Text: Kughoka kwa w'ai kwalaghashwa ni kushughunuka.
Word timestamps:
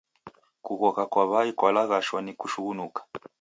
Kughoka 0.65 1.03
kwa 1.11 1.23
w'ai 1.31 1.51
kwalaghashwa 1.59 2.19
ni 2.25 2.33
kushughunuka. 2.39 2.99